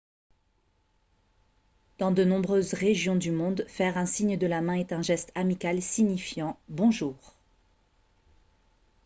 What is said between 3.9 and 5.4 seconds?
un signe de la main est un geste